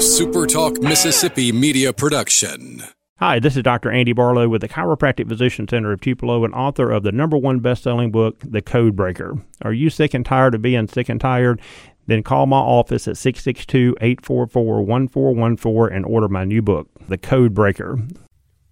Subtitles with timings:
[0.00, 2.82] SuperTalk Mississippi media production.
[3.18, 3.90] Hi, this is Dr.
[3.90, 7.60] Andy Barlow with the Chiropractic Physician Center of Tupelo and author of the number one
[7.60, 9.36] best-selling book, The Code Breaker.
[9.60, 11.60] Are you sick and tired of being sick and tired?
[12.06, 17.98] Then call my office at 662-844-1414 and order my new book, The Code Breaker.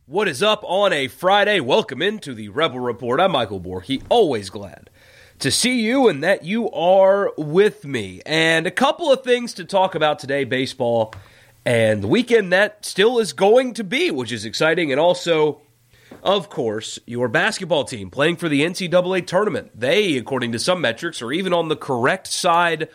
[0.07, 1.61] What is up on a Friday?
[1.61, 3.21] Welcome into the Rebel Report.
[3.21, 4.89] I'm Michael Borky, always glad
[5.39, 8.21] to see you and that you are with me.
[8.27, 11.15] And a couple of things to talk about today baseball
[11.65, 14.91] and the weekend that still is going to be, which is exciting.
[14.91, 15.61] And also,
[16.23, 19.79] of course, your basketball team playing for the NCAA tournament.
[19.79, 22.89] They, according to some metrics, are even on the correct side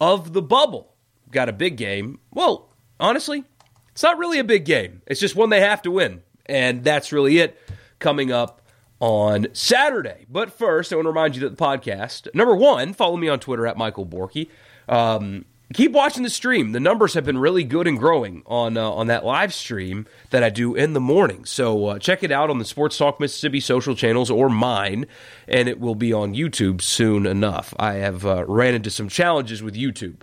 [0.00, 0.94] of the bubble.
[1.30, 2.18] Got a big game.
[2.32, 3.44] Well, honestly,
[3.92, 6.22] it's not really a big game, it's just one they have to win.
[6.46, 7.58] And that's really it
[7.98, 8.60] coming up
[9.00, 10.26] on Saturday.
[10.30, 13.40] But first, I want to remind you that the podcast, number one, follow me on
[13.40, 14.48] Twitter at Michael Borky.
[14.88, 16.72] Um, keep watching the stream.
[16.72, 20.42] The numbers have been really good and growing on uh, on that live stream that
[20.42, 21.44] I do in the morning.
[21.44, 25.06] So uh, check it out on the SuperTalk Mississippi social channels or mine,
[25.48, 27.74] and it will be on YouTube soon enough.
[27.78, 30.20] I have uh, ran into some challenges with YouTube.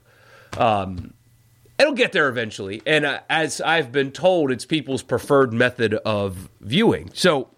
[0.58, 1.14] Um,
[1.78, 6.50] it'll get there eventually, and uh, as I've been told, it's people's preferred method of
[6.62, 7.10] viewing.
[7.14, 7.50] So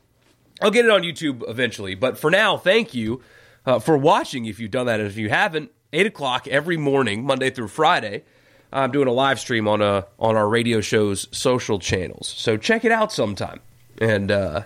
[0.61, 1.95] I'll get it on YouTube eventually.
[1.95, 3.21] But for now, thank you
[3.65, 4.99] uh, for watching if you've done that.
[4.99, 8.23] And if you haven't, 8 o'clock every morning, Monday through Friday,
[8.71, 12.27] I'm doing a live stream on, a, on our radio show's social channels.
[12.27, 13.59] So check it out sometime.
[13.99, 14.63] And uh,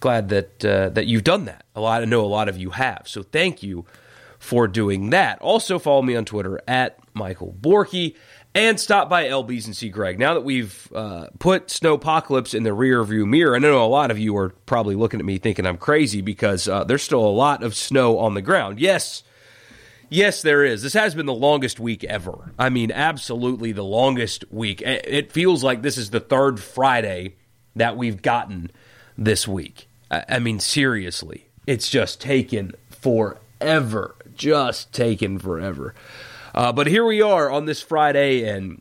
[0.00, 1.64] glad that, uh, that you've done that.
[1.74, 3.02] A lot, I know a lot of you have.
[3.04, 3.84] So thank you
[4.38, 5.38] for doing that.
[5.40, 8.14] Also, follow me on Twitter at Michael Borky
[8.56, 10.18] and stop by LB's and see Greg.
[10.18, 14.10] Now that we've uh, put Snowpocalypse in the rear view mirror, I know a lot
[14.10, 17.28] of you are probably looking at me thinking I'm crazy because uh, there's still a
[17.28, 18.80] lot of snow on the ground.
[18.80, 19.22] Yes,
[20.08, 20.82] yes, there is.
[20.82, 22.54] This has been the longest week ever.
[22.58, 24.80] I mean, absolutely the longest week.
[24.80, 27.34] It feels like this is the third Friday
[27.74, 28.70] that we've gotten
[29.18, 29.86] this week.
[30.10, 34.14] I mean, seriously, it's just taken forever.
[34.34, 35.94] Just taken forever.
[36.56, 38.80] Uh, but here we are on this Friday, and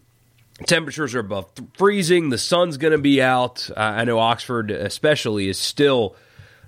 [0.66, 2.30] temperatures are above freezing.
[2.30, 3.70] The sun's going to be out.
[3.76, 6.16] Uh, I know Oxford, especially, is still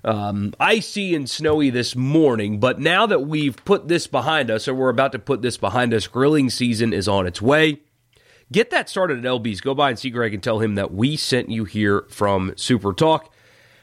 [0.04, 2.60] um, icy and snowy this morning.
[2.60, 5.94] But now that we've put this behind us, or we're about to put this behind
[5.94, 7.80] us, grilling season is on its way.
[8.52, 9.62] Get that started at LB's.
[9.62, 12.92] Go by and see Greg and tell him that we sent you here from Super
[12.92, 13.34] Talk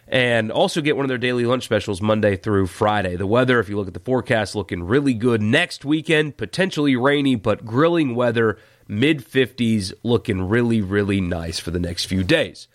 [0.06, 3.16] and also get one of their daily lunch specials Monday through Friday.
[3.16, 7.34] The weather, if you look at the forecast, looking really good next weekend, potentially rainy,
[7.36, 12.68] but grilling weather, mid 50s, looking really, really nice for the next few days.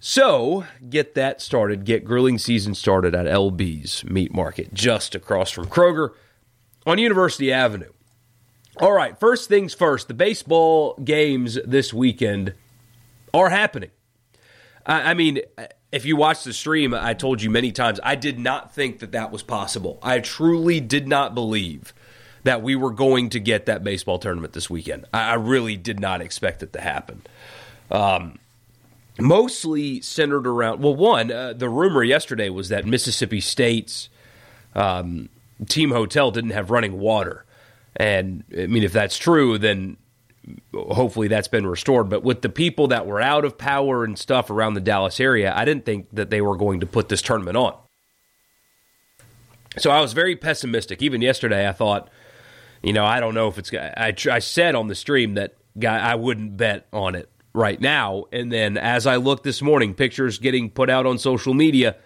[0.00, 1.84] So, get that started.
[1.84, 6.10] Get grilling season started at LB's Meat Market, just across from Kroger
[6.86, 7.90] on University Avenue.
[8.80, 12.54] All right, first things first, the baseball games this weekend
[13.34, 13.90] are happening.
[14.88, 15.40] I, mean,
[15.92, 19.12] if you watch the stream, I told you many times, I did not think that
[19.12, 19.98] that was possible.
[20.02, 21.92] I truly did not believe
[22.44, 25.04] that we were going to get that baseball tournament this weekend.
[25.12, 27.22] I, really did not expect it to happen.
[27.90, 28.38] Um,
[29.18, 34.08] mostly centered around, well, one, uh, the rumor yesterday was that Mississippi State's
[34.74, 35.28] um,
[35.66, 37.44] team hotel didn't have running water.
[37.96, 39.98] And I mean, if that's true, then
[40.74, 42.08] hopefully that's been restored.
[42.08, 45.52] But with the people that were out of power and stuff around the Dallas area,
[45.54, 47.74] I didn't think that they were going to put this tournament on.
[49.76, 51.02] So I was very pessimistic.
[51.02, 52.08] Even yesterday, I thought,
[52.82, 53.72] you know, I don't know if it's.
[53.72, 58.24] I, I said on the stream that guy I wouldn't bet on it right now.
[58.32, 61.96] And then as I looked this morning, pictures getting put out on social media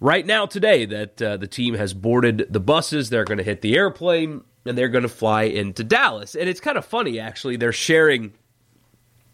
[0.00, 3.10] right now today that uh, the team has boarded the buses.
[3.10, 6.34] They're going to hit the airplane and they're going to fly into Dallas.
[6.34, 7.56] And it's kind of funny, actually.
[7.56, 8.32] They're sharing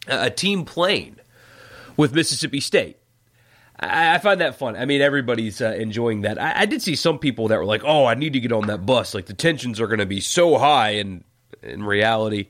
[0.07, 1.17] a team plane
[1.97, 2.97] with Mississippi State.
[3.83, 4.77] I, find that fun.
[4.77, 6.41] I mean, everybody's uh, enjoying that.
[6.41, 8.67] I, I, did see some people that were like, "Oh, I need to get on
[8.67, 9.15] that bus.
[9.15, 11.25] Like the tensions are going to be so high." And
[11.62, 12.49] in reality,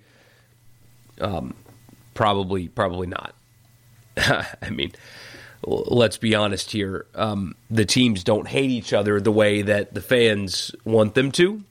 [1.20, 1.54] um,
[2.14, 3.36] probably, probably not.
[4.16, 4.90] I mean,
[5.64, 7.06] let's be honest here.
[7.14, 11.62] Um, the teams don't hate each other the way that the fans want them to.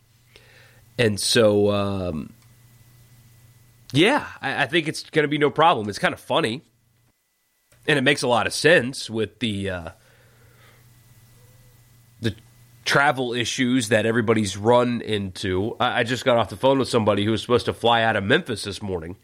[0.99, 2.33] And so, um,
[3.93, 5.87] yeah, I, I think it's going to be no problem.
[5.87, 6.61] It's kind of funny,
[7.87, 9.89] and it makes a lot of sense with the uh,
[12.19, 12.35] the
[12.83, 15.77] travel issues that everybody's run into.
[15.79, 18.17] I, I just got off the phone with somebody who was supposed to fly out
[18.17, 19.15] of Memphis this morning,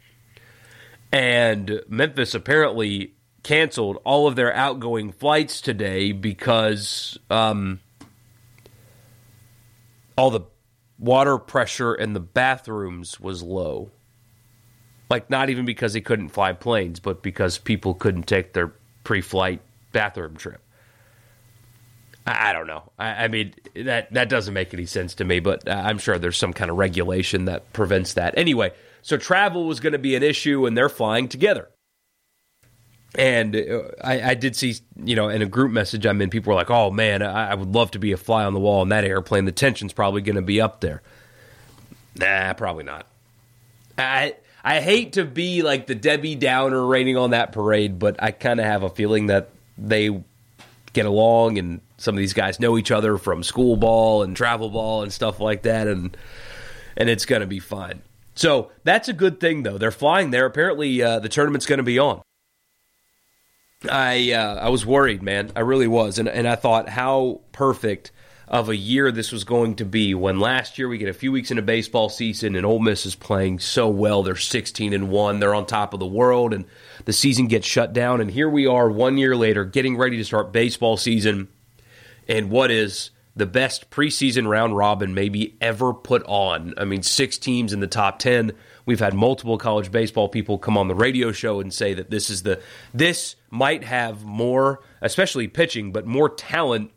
[1.12, 7.82] and Memphis apparently canceled all of their outgoing flights today because um,
[10.18, 10.46] all the
[10.98, 13.92] water pressure in the bathrooms was low.
[15.10, 19.22] Like, not even because they couldn't fly planes, but because people couldn't take their pre
[19.22, 19.62] flight
[19.92, 20.62] bathroom trip.
[22.26, 22.84] I, I don't know.
[22.98, 26.38] I, I, mean, that, that doesn't make any sense to me, but I'm sure there's
[26.38, 28.36] some kind of regulation that prevents that.
[28.38, 28.72] Anyway,
[29.02, 31.70] so travel was going to be an issue, and they're flying together.
[33.18, 36.52] And uh, I, I, did see, you know, in a group message I'm in, people
[36.52, 38.82] were like, "Oh man, I, I would love to be a fly on the wall
[38.82, 39.46] in that airplane.
[39.46, 41.02] The tension's probably going to be up there."
[42.18, 43.08] Nah, probably not.
[43.98, 48.32] I I hate to be like the Debbie Downer raining on that parade, but I
[48.32, 50.10] kind of have a feeling that they
[50.94, 54.70] get along, and some of these guys know each other from school ball and travel
[54.70, 56.18] ball and stuff like that, and
[56.98, 58.02] and it's going to be fine.
[58.34, 59.78] So that's a good thing, though.
[59.78, 60.46] They're flying there.
[60.46, 62.22] Apparently, uh, the tournament's going to be on.
[63.90, 65.52] I uh, I was worried, man.
[65.56, 68.12] I really was, and and I thought how perfect
[68.48, 70.14] of a year this was going to be.
[70.14, 73.16] When last year we get a few weeks into baseball season, and Ole Miss is
[73.16, 74.24] playing so well.
[74.24, 75.40] They're sixteen and one.
[75.40, 76.66] They're on top of the world, and
[77.06, 78.22] the season gets shut down.
[78.22, 81.48] And here we are, one year later, getting ready to start baseball season,
[82.28, 86.74] and what is the best preseason round robin maybe ever put on.
[86.78, 88.54] I mean, six teams in the top 10.
[88.86, 92.30] We've had multiple college baseball people come on the radio show and say that this
[92.30, 92.62] is the
[92.94, 96.92] this might have more, especially pitching, but more talent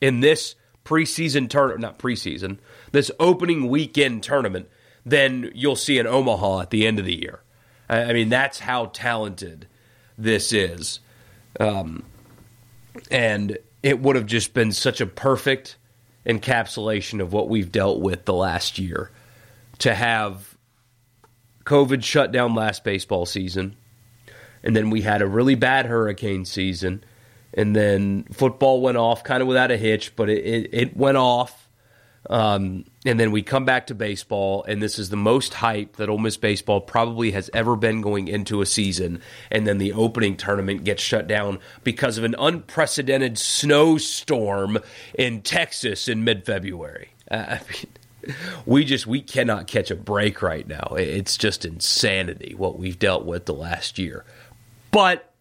[0.00, 2.58] in this preseason tournament, not preseason,
[2.92, 4.68] this opening weekend tournament
[5.04, 7.40] than you'll see in Omaha at the end of the year.
[7.88, 9.66] I mean, that's how talented
[10.16, 11.00] this is.
[11.58, 12.04] Um,
[13.10, 15.76] and it would have just been such a perfect
[16.26, 19.10] encapsulation of what we've dealt with the last year
[19.78, 20.47] to have
[21.68, 23.76] COVID shut down last baseball season,
[24.62, 27.04] and then we had a really bad hurricane season,
[27.52, 31.18] and then football went off kind of without a hitch, but it, it, it went
[31.18, 31.68] off
[32.28, 36.08] um, and then we come back to baseball, and this is the most hype that
[36.08, 39.22] Ole Miss baseball probably has ever been going into a season.
[39.50, 44.78] And then the opening tournament gets shut down because of an unprecedented snowstorm
[45.14, 47.10] in Texas in mid-February.
[47.30, 47.86] Uh, I mean,
[48.66, 50.94] we just we cannot catch a break right now.
[50.96, 54.24] It's just insanity what we've dealt with the last year.
[54.90, 55.32] But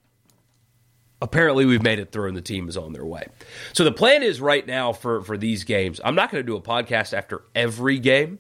[1.22, 3.28] apparently we've made it through and the team is on their way.
[3.74, 6.00] So the plan is right now for for these games.
[6.04, 8.40] I'm not going to do a podcast after every game.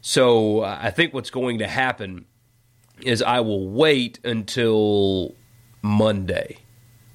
[0.00, 2.26] So uh, I think what's going to happen
[3.02, 5.34] is I will wait until
[5.82, 6.58] Monday.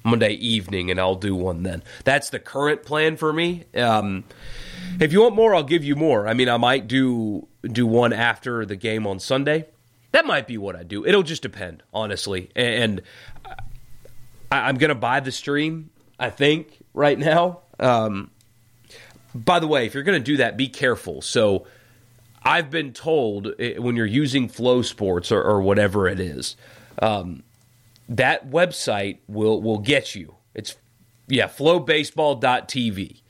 [0.04, 1.82] Monday evening, and I'll do one then.
[2.04, 3.64] That's the current plan for me.
[3.74, 4.22] Um,
[5.00, 6.26] if you want more, I'll give you more.
[6.26, 9.66] I mean, I might do do one after the game on Sunday.
[10.12, 11.04] That might be what I do.
[11.04, 12.50] It'll just depend, honestly.
[12.54, 13.02] And
[14.50, 15.90] I, am going to buy the stream.
[16.18, 17.60] I think right now.
[17.78, 18.30] Um,
[19.34, 21.20] by the way, if you're going to do that, be careful.
[21.20, 21.66] So,
[22.42, 26.56] I've been told eh, when you're using FloSports or, or whatever it is,
[27.02, 27.42] um,
[28.08, 30.36] that website will will get you.
[30.54, 30.76] It's
[31.26, 33.20] yeah, flobaseball.tv.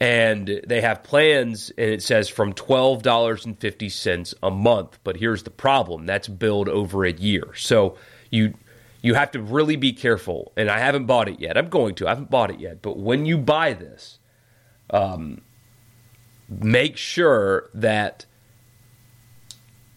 [0.00, 4.98] And they have plans, and it says from $12.50 a month.
[5.02, 7.52] But here's the problem that's billed over a year.
[7.56, 7.96] So
[8.30, 8.54] you
[9.02, 10.52] you have to really be careful.
[10.56, 11.56] And I haven't bought it yet.
[11.56, 12.06] I'm going to.
[12.06, 12.82] I haven't bought it yet.
[12.82, 14.18] But when you buy this,
[14.90, 15.40] um,
[16.48, 18.26] make sure that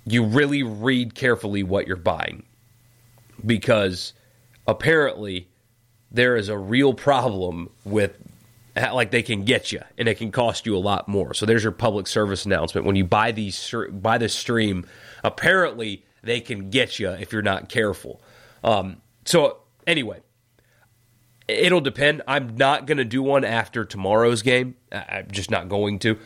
[0.06, 2.44] you really read carefully what you're buying
[3.45, 4.13] because
[4.67, 5.48] apparently
[6.12, 8.17] there is a real problem with
[8.75, 11.34] like they can get you and it can cost you a lot more.
[11.34, 14.86] So there's your public service announcement when you buy these buy the stream
[15.24, 18.22] apparently they can get you if you're not careful.
[18.63, 20.22] Um, so anyway,
[21.48, 22.22] it'll depend.
[22.28, 24.75] I'm not going to do one after tomorrow's game.
[24.92, 26.18] I'm just not going to.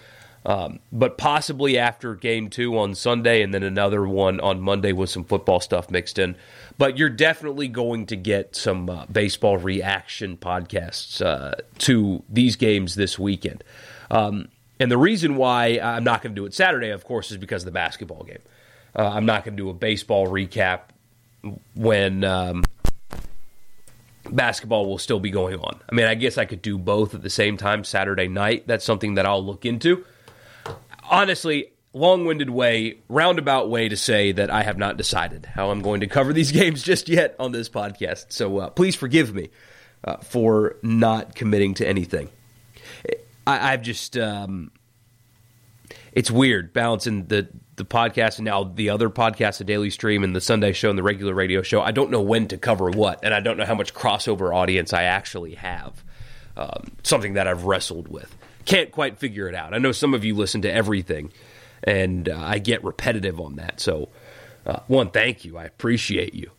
[0.46, 5.10] Um, but possibly after game two on Sunday, and then another one on Monday with
[5.10, 6.36] some football stuff mixed in.
[6.78, 12.94] But you're definitely going to get some uh, baseball reaction podcasts uh, to these games
[12.96, 13.64] this weekend.
[14.12, 14.50] Um,
[14.80, 17.64] and the reason why I'm not going to do it Saturday, of course, is because
[17.64, 18.42] of the basketball game.
[18.96, 20.82] Uh, I'm not going to do a baseball recap
[21.74, 22.64] when um,
[24.30, 25.80] basketball will still be going on.
[25.90, 28.68] I mean, I guess I could do both at the same time Saturday night.
[28.68, 30.06] That's something that I'll look into.
[31.10, 35.82] Honestly, long winded way, roundabout way to say that I have not decided how I'm
[35.82, 38.28] going to cover these games just yet on this podcast.
[38.30, 39.50] So uh, please forgive me
[40.04, 42.30] uh, for not committing to anything.
[43.48, 44.18] I, have just.
[44.18, 44.72] Um,
[46.12, 50.36] it's weird balancing the the podcast and now the other podcast, the Daily Stream and
[50.36, 51.82] the Sunday Show and the regular radio show.
[51.82, 54.94] I don't know when to cover what, and I don't know how much crossover audience
[54.94, 56.04] I actually have.
[56.58, 58.34] Um, something that I've wrestled with.
[58.66, 59.74] Can't quite figure it out.
[59.74, 61.32] I know some of you listen to everything,
[61.84, 63.80] and uh, I get repetitive on that.
[63.80, 64.10] So
[64.66, 65.58] uh, one, thank you.
[65.58, 66.52] I appreciate you.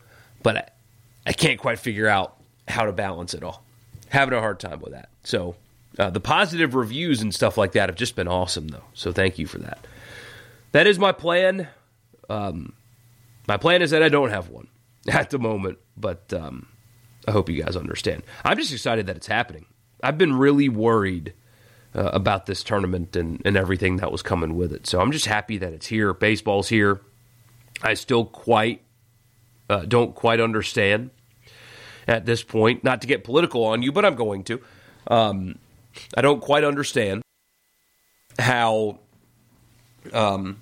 [0.43, 0.69] But I,
[1.27, 2.37] I can't quite figure out
[2.69, 3.65] how to balance it all.
[4.09, 5.09] Having a hard time with that.
[5.25, 5.57] So
[5.99, 8.85] uh, the positive reviews and stuff like that have just been awesome, though.
[8.95, 9.85] So thank you for that.
[10.73, 11.69] That is my plan.
[12.29, 12.75] Um,
[13.49, 14.69] my plan is that I don't have one
[15.09, 16.69] at the moment, but um,
[17.27, 18.23] I hope you guys understand.
[18.45, 19.67] I'm just excited that it's happening.
[20.03, 21.33] I've been really worried
[21.97, 24.87] uh, about this tournament and, and everything that was coming with it.
[24.87, 26.13] So I'm just happy that it's here.
[26.13, 27.01] Baseball's here.
[27.83, 28.83] I still quite
[29.69, 31.11] uh, don't quite understand
[32.07, 32.85] at this point.
[32.85, 34.61] Not to get political on you, but I'm going to.
[35.09, 35.59] Um,
[36.17, 37.23] I don't quite understand
[38.39, 38.99] how
[40.13, 40.59] um,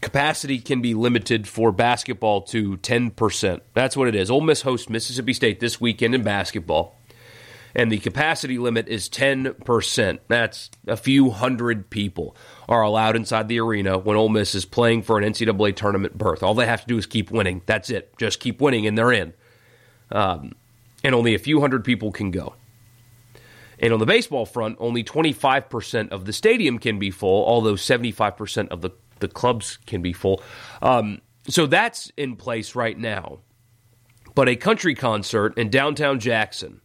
[0.00, 3.60] capacity can be limited for basketball to 10%.
[3.74, 4.30] That's what it is.
[4.30, 6.96] Ole Miss hosts Mississippi State this weekend in basketball,
[7.74, 10.18] and the capacity limit is 10%.
[10.28, 12.36] That's a few hundred people
[12.68, 16.42] are allowed inside the arena when Ole Miss is playing for an NCAA tournament berth.
[16.42, 17.62] All they have to do is keep winning.
[17.66, 18.16] That's it.
[18.16, 19.32] Just keep winning, and they're in.
[20.10, 20.52] Um,
[21.02, 22.54] and only a few hundred people can go.
[23.78, 28.68] And on the baseball front, only 25% of the stadium can be full, although 75%
[28.68, 28.90] of the
[29.20, 30.42] the clubs can be full.
[30.82, 33.38] Um, so that's in place right now.
[34.34, 36.80] But a country concert in downtown Jackson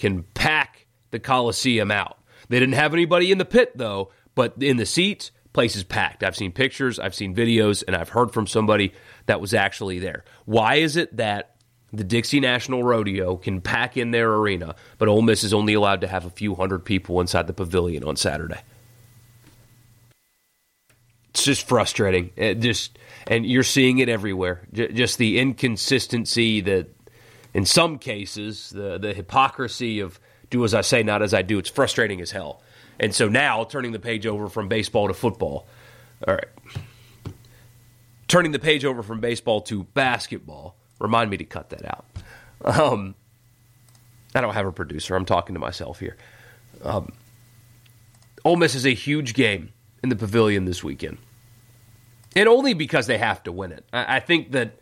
[0.00, 2.18] can pack the Coliseum out.
[2.48, 6.24] They didn't have anybody in the pit, though, but in the seats, place is packed.
[6.24, 8.92] I've seen pictures, I've seen videos, and I've heard from somebody
[9.26, 10.24] that was actually there.
[10.46, 11.56] Why is it that
[11.92, 16.00] the Dixie National Rodeo can pack in their arena, but Ole Miss is only allowed
[16.00, 18.60] to have a few hundred people inside the pavilion on Saturday?
[21.30, 22.30] it's just frustrating.
[22.36, 24.66] It just and you're seeing it everywhere.
[24.72, 26.88] J- just the inconsistency that,
[27.54, 31.58] in some cases, the the hypocrisy of do as I say, not as I do.
[31.58, 32.62] It's frustrating as hell.
[32.98, 35.66] And so now, turning the page over from baseball to football.
[36.26, 37.34] All right,
[38.28, 40.76] turning the page over from baseball to basketball.
[40.98, 42.04] Remind me to cut that out.
[42.62, 43.14] Um,
[44.34, 45.16] I don't have a producer.
[45.16, 46.16] I'm talking to myself here.
[46.82, 47.12] Um,
[48.44, 51.18] Ole Miss is a huge game in the pavilion this weekend.
[52.36, 53.84] And only because they have to win it.
[53.92, 54.78] I, think that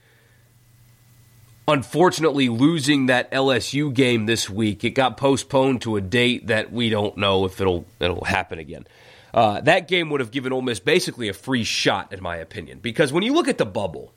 [1.68, 6.88] unfortunately losing that LSU game this week, it got postponed to a date that we
[6.90, 8.86] don't know if it'll it'll happen again.
[9.32, 12.78] Uh, that game would have given Ole Miss basically a free shot, in my opinion,
[12.80, 14.12] because when you look at the bubble,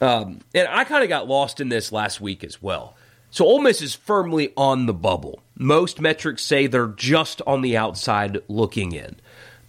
[0.00, 2.96] um, and I kind of got lost in this last week as well.
[3.30, 5.40] So Ole Miss is firmly on the bubble.
[5.54, 9.20] Most metrics say they're just on the outside looking in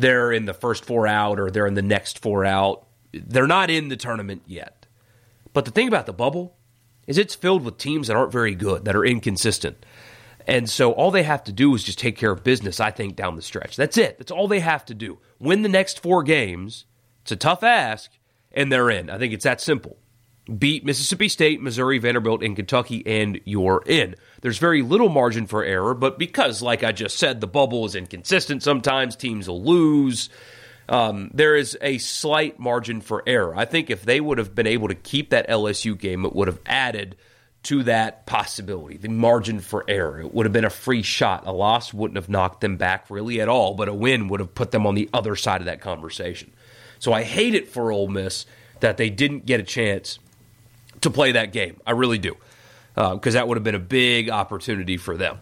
[0.01, 2.85] they're in the first four out or they're in the next four out.
[3.13, 4.85] They're not in the tournament yet.
[5.53, 6.55] But the thing about the bubble
[7.11, 9.85] is it's filled with teams that aren't very good, that are inconsistent.
[10.47, 13.15] And so all they have to do is just take care of business, I think,
[13.15, 13.75] down the stretch.
[13.75, 14.17] That's it.
[14.17, 15.19] That's all they have to do.
[15.39, 16.85] Win the next four games.
[17.21, 18.09] It's a tough ask,
[18.51, 19.09] and they're in.
[19.09, 19.97] I think it's that simple
[20.57, 24.15] beat Mississippi State, Missouri, Vanderbilt, and Kentucky, and you're in.
[24.41, 27.95] There's very little margin for error, but because, like I just said, the bubble is
[27.95, 30.29] inconsistent sometimes, teams will lose.
[30.91, 33.55] Um, there is a slight margin for error.
[33.55, 36.49] I think if they would have been able to keep that LSU game, it would
[36.49, 37.15] have added
[37.63, 40.19] to that possibility, the margin for error.
[40.19, 41.47] It would have been a free shot.
[41.47, 44.53] A loss wouldn't have knocked them back really at all, but a win would have
[44.53, 46.51] put them on the other side of that conversation.
[46.99, 48.45] So I hate it for Ole Miss
[48.81, 50.19] that they didn't get a chance
[51.01, 51.79] to play that game.
[51.87, 52.35] I really do.
[52.95, 55.39] Because uh, that would have been a big opportunity for them.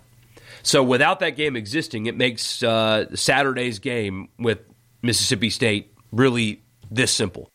[0.62, 4.60] So without that game existing, it makes uh, Saturday's game with
[5.02, 7.50] Mississippi State really this simple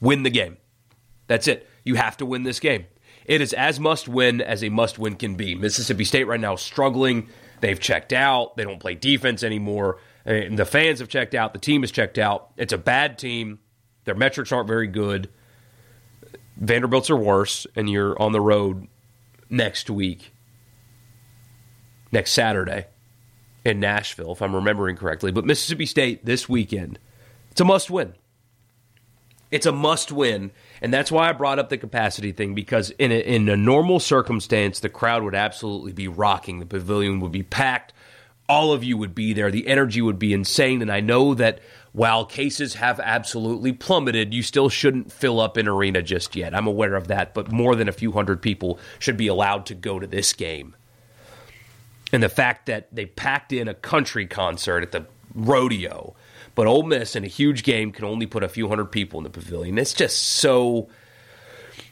[0.00, 0.56] win the game.
[1.26, 1.68] That's it.
[1.84, 2.86] You have to win this game.
[3.26, 5.54] It is as must win as a must win can be.
[5.54, 7.28] Mississippi State right now is struggling.
[7.60, 8.56] They've checked out.
[8.56, 9.98] They don't play defense anymore.
[10.24, 11.52] And the fans have checked out.
[11.52, 12.50] The team has checked out.
[12.56, 13.60] It's a bad team.
[14.04, 15.28] Their metrics aren't very good.
[16.56, 18.86] Vanderbilt's are worse, and you're on the road
[19.48, 20.32] next week,
[22.12, 22.86] next Saturday
[23.64, 25.32] in Nashville, if I'm remembering correctly.
[25.32, 26.98] But Mississippi State this weekend,
[27.50, 28.14] it's a must win.
[29.50, 30.52] It's a must win.
[30.80, 34.00] And that's why I brought up the capacity thing because in a, in a normal
[34.00, 36.60] circumstance, the crowd would absolutely be rocking.
[36.60, 37.92] The pavilion would be packed.
[38.48, 39.50] All of you would be there.
[39.50, 40.82] The energy would be insane.
[40.82, 41.60] And I know that
[41.92, 46.54] while cases have absolutely plummeted, you still shouldn't fill up an arena just yet.
[46.54, 49.74] I'm aware of that, but more than a few hundred people should be allowed to
[49.74, 50.74] go to this game.
[52.12, 56.14] And the fact that they packed in a country concert at the rodeo,
[56.54, 59.24] but Ole Miss in a huge game can only put a few hundred people in
[59.24, 59.78] the pavilion.
[59.78, 60.88] It's just so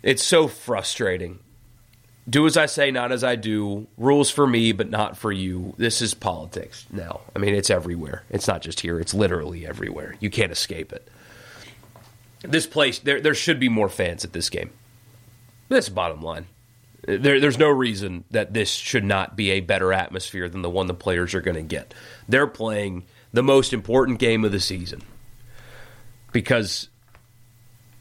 [0.03, 1.39] it's so frustrating
[2.29, 3.87] do as I say, not as I do.
[3.97, 5.75] Rules for me, but not for you.
[5.79, 7.21] This is politics now.
[7.35, 8.25] I mean, it's everywhere.
[8.31, 10.17] It's not just here, it's literally everywhere.
[10.21, 11.09] You can't escape it.
[12.43, 14.71] this place there there should be more fans at this game.
[15.69, 16.47] That's bottom line.
[17.07, 20.87] There, there's no reason that this should not be a better atmosphere than the one
[20.87, 21.95] the players are going to get.
[22.28, 25.02] They're playing the most important game of the season
[26.33, 26.88] because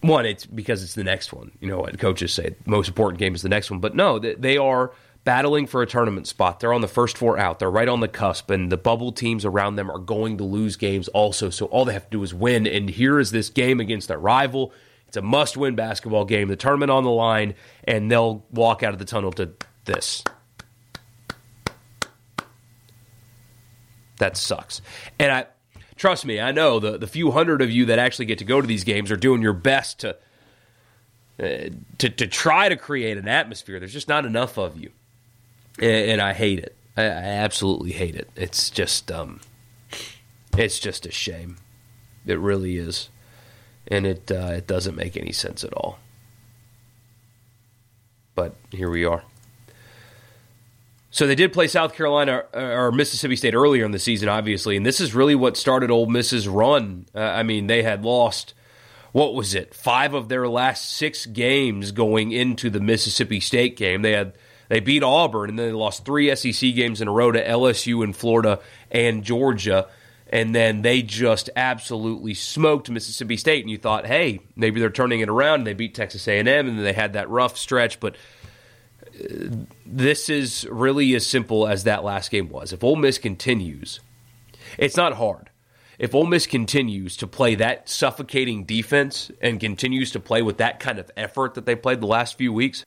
[0.01, 1.51] one, it's because it's the next one.
[1.59, 3.79] You know what coaches say, most important game is the next one.
[3.79, 4.91] But no, they are
[5.23, 6.59] battling for a tournament spot.
[6.59, 7.59] They're on the first four out.
[7.59, 10.77] They're right on the cusp, and the bubble teams around them are going to lose
[10.77, 11.49] games also.
[11.49, 12.65] So all they have to do is win.
[12.65, 14.71] And here is this game against their rival.
[15.07, 18.93] It's a must win basketball game, the tournament on the line, and they'll walk out
[18.93, 19.51] of the tunnel to
[19.85, 20.23] this.
[24.19, 24.81] That sucks.
[25.19, 25.45] And I
[25.95, 28.61] trust me, I know the, the few hundred of you that actually get to go
[28.61, 30.17] to these games are doing your best to
[31.39, 33.79] uh, to to try to create an atmosphere.
[33.79, 34.91] There's just not enough of you,
[35.79, 36.75] and, and I hate it.
[36.95, 38.27] I, I, absolutely hate it.
[38.35, 39.41] It's just um,
[40.57, 41.57] it's just a shame.
[42.25, 43.09] It really is,
[43.87, 45.99] and it uh, it doesn't make any sense at all.
[48.35, 49.23] But here we are.
[51.09, 54.85] So they did play South Carolina or Mississippi State earlier in the season, obviously, and
[54.85, 57.07] this is really what started Ole Miss's run.
[57.15, 58.53] Uh, I mean, they had lost
[59.13, 64.03] what was it, five of their last six games going into the Mississippi State game.
[64.03, 64.33] They had
[64.69, 68.03] they beat Auburn and then they lost three SEC games in a row to LSU
[68.03, 68.59] and Florida
[68.91, 69.87] and Georgia.
[70.29, 75.21] And then they just absolutely smoked Mississippi State, and you thought, hey, maybe they're turning
[75.21, 75.61] it around.
[75.61, 77.99] And they beat Texas A&M, and they had that rough stretch.
[77.99, 78.15] But
[79.03, 79.55] uh,
[79.85, 82.73] this is really as simple as that last game was.
[82.73, 84.01] If Ole Miss continues,
[84.77, 85.49] it's not hard
[85.99, 90.79] if Ole Miss continues to play that suffocating defense and continues to play with that
[90.79, 92.83] kind of effort that they played the last few weeks,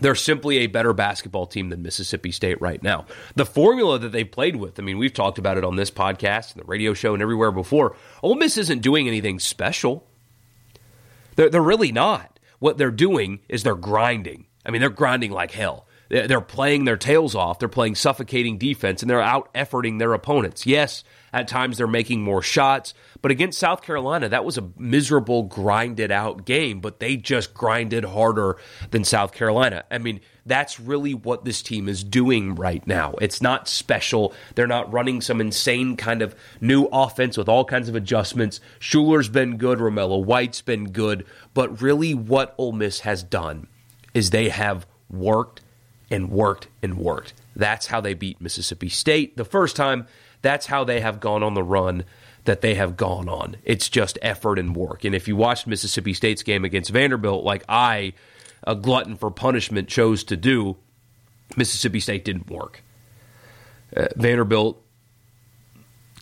[0.00, 3.06] they're simply a better basketball team than Mississippi State right now.
[3.34, 6.52] The formula that they've played with, I mean, we've talked about it on this podcast
[6.52, 7.96] and the radio show and everywhere before.
[8.22, 10.06] Ole Miss isn't doing anything special.
[11.36, 12.38] They're, they're really not.
[12.58, 14.46] What they're doing is they're grinding.
[14.64, 15.86] I mean, they're grinding like hell.
[16.08, 17.58] They're playing their tails off.
[17.58, 20.66] They're playing suffocating defense, and they're out efforting their opponents.
[20.66, 25.44] Yes, at times they're making more shots, but against South Carolina, that was a miserable,
[25.44, 28.56] grinded out game, but they just grinded harder
[28.90, 29.84] than South Carolina.
[29.90, 33.14] I mean, that's really what this team is doing right now.
[33.20, 34.34] It's not special.
[34.54, 38.60] They're not running some insane kind of new offense with all kinds of adjustments.
[38.80, 43.68] Shuler's been good, Romello White's been good, but really what Ole Miss has done
[44.14, 45.60] is they have worked
[46.10, 47.32] and worked and worked.
[47.54, 50.06] That's how they beat Mississippi State the first time.
[50.42, 52.04] That's how they have gone on the run
[52.44, 53.56] that they have gone on.
[53.64, 55.04] It's just effort and work.
[55.04, 58.12] And if you watched Mississippi State's game against Vanderbilt, like I,
[58.64, 60.76] a glutton for punishment, chose to do,
[61.56, 62.82] Mississippi State didn't work.
[63.96, 64.82] Uh, Vanderbilt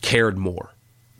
[0.01, 0.73] cared more.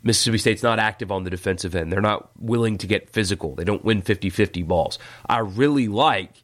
[0.04, 1.92] Mississippi State's not active on the defensive end.
[1.92, 3.54] They're not willing to get physical.
[3.54, 4.98] They don't win 50 50 balls.
[5.26, 6.42] I really like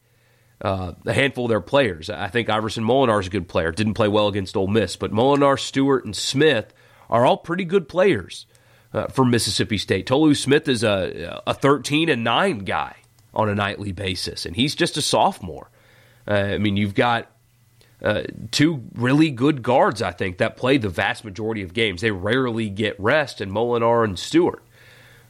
[0.60, 2.10] uh, a handful of their players.
[2.10, 3.70] I think Iverson Molinar is a good player.
[3.70, 6.72] Didn't play well against Ole Miss, but Molinar, Stewart, and Smith
[7.08, 8.46] are all pretty good players
[8.92, 10.06] uh, for Mississippi State.
[10.06, 12.96] Tolu Smith is a, a 13 and 9 guy
[13.32, 15.70] on a nightly basis, and he's just a sophomore.
[16.26, 17.30] Uh, I mean, you've got
[18.02, 22.00] uh, two really good guards, I think, that play the vast majority of games.
[22.00, 24.62] They rarely get rest, and Molinar and Stewart.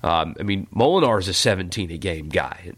[0.02, 2.72] Um, I mean, Molinar is a 17 a game guy.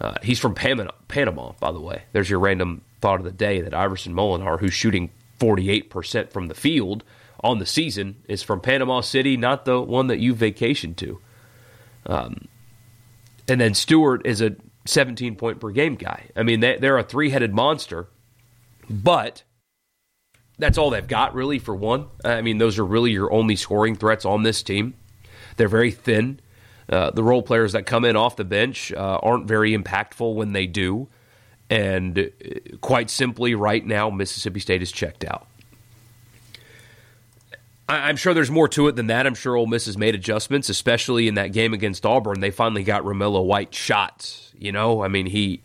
[0.00, 2.02] Uh, he's from Panama, Panama, by the way.
[2.12, 6.54] There's your random thought of the day that Iverson Molinar, who's shooting 48% from the
[6.54, 7.04] field
[7.40, 11.20] on the season, is from Panama City, not the one that you vacationed to.
[12.06, 12.48] Um,
[13.48, 16.26] and then Stewart is a 17 point per game guy.
[16.36, 18.08] I mean, they, they're a three headed monster,
[18.88, 19.42] but
[20.58, 22.06] that's all they've got, really, for one.
[22.24, 24.94] I mean, those are really your only scoring threats on this team.
[25.56, 26.40] They're very thin.
[26.88, 30.52] Uh, the role players that come in off the bench uh, aren't very impactful when
[30.52, 31.08] they do.
[31.68, 32.22] And uh,
[32.80, 35.48] quite simply, right now, Mississippi State is checked out.
[37.88, 39.26] I- am sure there's more to it than that.
[39.26, 42.40] I'm sure Ole Miss has made adjustments, especially in that game against Auburn.
[42.40, 44.52] They finally got Romello White shots.
[44.58, 45.62] You know, I mean, he.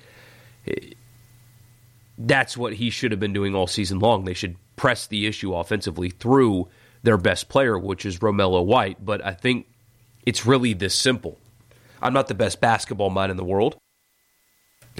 [2.17, 4.25] That's what he should have been doing all season long.
[4.25, 6.67] They should press the issue offensively through
[7.03, 9.03] their best player, which is Romello White.
[9.03, 9.67] But I think
[10.25, 11.37] it's really this simple.
[12.01, 13.77] I'm not the best basketball mind in the world.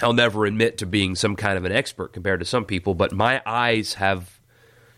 [0.02, 3.12] I'll never admit to being some kind of an expert compared to some people, but
[3.12, 4.40] my eyes have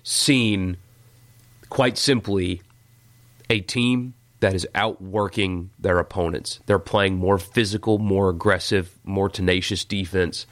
[0.03, 0.77] seen
[1.69, 2.61] quite simply
[3.49, 6.59] a team that is outworking their opponents.
[6.65, 10.45] They're playing more physical, more aggressive, more tenacious defense.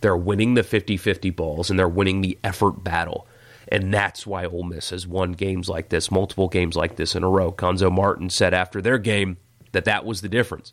[0.00, 3.26] They're winning the 50 50 balls and they're winning the effort battle.
[3.74, 7.24] And that's why Ole Miss has won games like this, multiple games like this in
[7.24, 7.50] a row.
[7.50, 9.36] Cuonzo Martin said after their game
[9.72, 10.72] that that was the difference.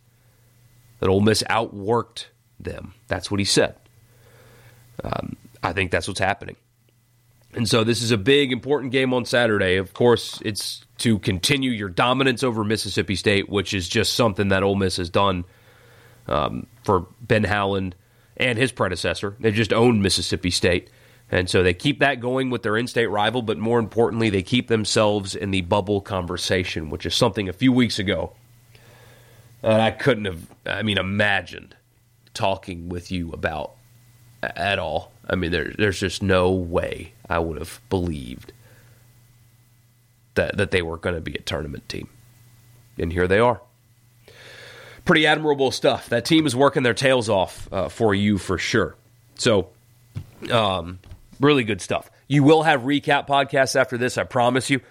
[0.99, 2.27] that Ole Miss outworked
[2.59, 2.93] them.
[3.07, 3.75] That's what he said.
[5.03, 6.57] Um, I think that's what's happening.
[7.53, 9.77] And so this is a big, important game on Saturday.
[9.77, 14.61] Of course, it's to continue your dominance over Mississippi State, which is just something that
[14.61, 15.43] Ole Miss has done
[16.27, 17.95] um, for Ben Howland
[18.37, 19.35] and his predecessor.
[19.39, 20.89] They've just owned Mississippi State.
[21.31, 24.43] And so they keep that going with their in state rival, but more importantly, they
[24.43, 28.33] keep themselves in the bubble conversation, which is something a few weeks ago
[29.61, 31.75] that I couldn't have, I mean, imagined
[32.33, 33.71] talking with you about
[34.43, 35.13] at all.
[35.29, 38.51] I mean, there, there's just no way I would have believed
[40.35, 42.09] that, that they were going to be a tournament team.
[42.97, 43.61] And here they are.
[45.05, 46.09] Pretty admirable stuff.
[46.09, 48.95] That team is working their tails off uh, for you for sure.
[49.35, 49.69] So,
[50.51, 50.99] um,
[51.41, 52.09] really good stuff.
[52.27, 54.81] You will have recap podcasts after this, I promise you.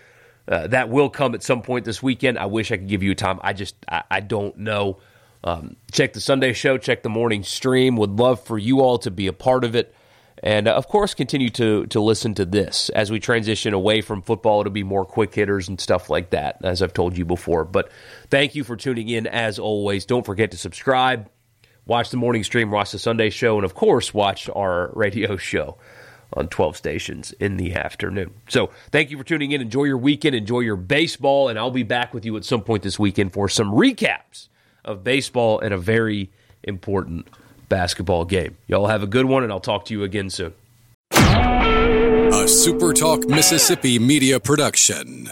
[0.48, 2.38] Uh, that will come at some point this weekend.
[2.38, 3.38] I wish I could give you a time.
[3.42, 4.98] I just I, I don't know.
[5.44, 7.96] Um, check the Sunday show, check the morning stream.
[7.96, 9.94] Would love for you all to be a part of it.
[10.42, 14.22] And uh, of course, continue to to listen to this as we transition away from
[14.22, 14.60] football.
[14.60, 17.64] It'll be more quick hitters and stuff like that, as I've told you before.
[17.64, 17.90] But
[18.30, 20.06] thank you for tuning in as always.
[20.06, 21.30] Don't forget to subscribe,
[21.86, 25.76] watch the morning stream, watch the Sunday show, and of course, watch our radio show
[26.32, 28.32] on 12 stations in the afternoon.
[28.48, 29.60] So thank you for tuning in.
[29.60, 32.82] Enjoy your weekend, enjoy your baseball, and I'll be back with you at some point
[32.82, 34.48] this weekend for some recaps
[34.84, 36.30] of baseball and a very
[36.62, 37.28] important
[37.68, 38.56] basketball game.
[38.66, 40.52] Y'all have a good one, and I'll talk to you again soon.
[41.12, 45.28] A SuperTalk Mississippi media production.